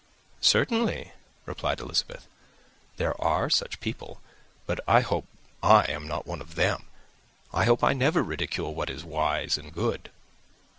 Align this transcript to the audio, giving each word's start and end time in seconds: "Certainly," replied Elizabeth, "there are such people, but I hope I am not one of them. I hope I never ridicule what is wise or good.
"Certainly," 0.41 1.11
replied 1.45 1.79
Elizabeth, 1.79 2.25
"there 2.97 3.13
are 3.23 3.51
such 3.51 3.79
people, 3.79 4.19
but 4.65 4.79
I 4.87 5.01
hope 5.01 5.25
I 5.61 5.83
am 5.91 6.07
not 6.07 6.25
one 6.25 6.41
of 6.41 6.55
them. 6.55 6.87
I 7.53 7.65
hope 7.65 7.83
I 7.83 7.93
never 7.93 8.23
ridicule 8.23 8.73
what 8.73 8.89
is 8.89 9.03
wise 9.03 9.59
or 9.59 9.69
good. 9.69 10.09